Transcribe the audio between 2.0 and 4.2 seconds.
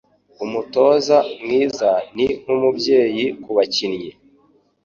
ni nkumubyeyi kubakinnyi